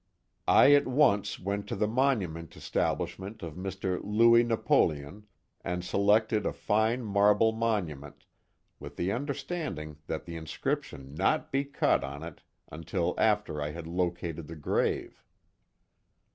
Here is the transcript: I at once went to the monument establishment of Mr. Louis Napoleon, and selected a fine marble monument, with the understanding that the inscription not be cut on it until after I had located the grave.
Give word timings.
I 0.47 0.73
at 0.73 0.87
once 0.87 1.39
went 1.39 1.67
to 1.67 1.75
the 1.75 1.87
monument 1.87 2.55
establishment 2.57 3.43
of 3.43 3.53
Mr. 3.53 3.99
Louis 4.03 4.41
Napoleon, 4.43 5.27
and 5.63 5.85
selected 5.85 6.43
a 6.43 6.53
fine 6.53 7.03
marble 7.05 7.51
monument, 7.51 8.25
with 8.79 8.95
the 8.95 9.11
understanding 9.11 9.97
that 10.07 10.25
the 10.25 10.37
inscription 10.37 11.13
not 11.13 11.51
be 11.51 11.65
cut 11.65 12.03
on 12.03 12.23
it 12.23 12.41
until 12.71 13.13
after 13.19 13.61
I 13.61 13.69
had 13.73 13.85
located 13.85 14.47
the 14.47 14.55
grave. 14.55 15.23